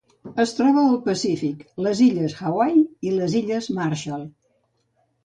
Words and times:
Es 0.43 0.51
troba 0.59 0.79
al 0.91 0.95
Pacífic: 1.07 1.59
les 1.87 2.01
Illes 2.05 2.35
Hawaii 2.47 2.81
i 3.11 3.13
les 3.19 3.37
Illes 3.41 3.69
Marshall. 3.81 4.25